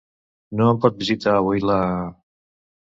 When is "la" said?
1.73-1.81